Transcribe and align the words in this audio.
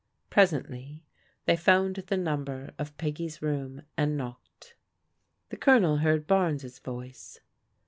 Presently 0.31 1.05
they 1.45 1.55
found 1.55 1.97
the 2.07 2.17
number 2.17 2.71
of 2.79 2.97
Pegg/s 2.97 3.39
room, 3.39 3.83
and 3.95 4.17
knocked. 4.17 4.73
The 5.49 5.57
Colonel 5.57 5.97
heard 5.97 6.25
Barnes* 6.25 6.79
voice. 6.79 7.39